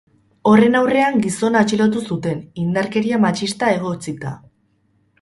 [0.51, 4.37] Horren aurrean, gizona atxilotu zuten, indarkeria matxista egotzita.